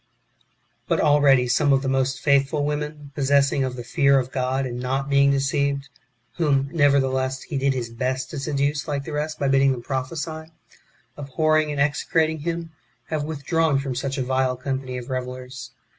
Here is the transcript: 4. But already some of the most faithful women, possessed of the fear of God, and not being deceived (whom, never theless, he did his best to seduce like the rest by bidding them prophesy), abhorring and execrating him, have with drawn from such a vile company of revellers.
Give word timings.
4. 0.87 0.97
But 0.97 1.05
already 1.05 1.47
some 1.47 1.71
of 1.71 1.83
the 1.83 1.87
most 1.87 2.19
faithful 2.19 2.65
women, 2.65 3.11
possessed 3.13 3.53
of 3.53 3.75
the 3.75 3.83
fear 3.83 4.17
of 4.17 4.31
God, 4.31 4.65
and 4.65 4.79
not 4.79 5.11
being 5.11 5.29
deceived 5.29 5.89
(whom, 6.37 6.71
never 6.73 6.99
theless, 6.99 7.43
he 7.43 7.55
did 7.55 7.75
his 7.75 7.91
best 7.91 8.31
to 8.31 8.39
seduce 8.39 8.87
like 8.87 9.03
the 9.03 9.13
rest 9.13 9.37
by 9.37 9.47
bidding 9.47 9.71
them 9.73 9.83
prophesy), 9.83 10.47
abhorring 11.15 11.71
and 11.71 11.79
execrating 11.79 12.39
him, 12.39 12.71
have 13.09 13.23
with 13.23 13.43
drawn 13.45 13.77
from 13.77 13.93
such 13.93 14.17
a 14.17 14.23
vile 14.23 14.57
company 14.57 14.97
of 14.97 15.11
revellers. 15.11 15.69